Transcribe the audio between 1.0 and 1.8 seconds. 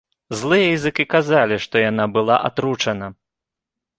казалі,